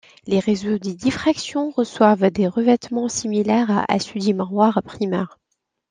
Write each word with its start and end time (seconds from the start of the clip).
Les 0.25 0.39
réseaux 0.39 0.79
de 0.79 0.89
diffraction 0.89 1.69
reçoivent 1.69 2.31
des 2.31 2.47
revêtements 2.47 3.07
similaires 3.07 3.85
à 3.87 3.99
ceux 3.99 4.19
des 4.19 4.33
miroirs 4.33 4.81
primaires. 4.83 5.37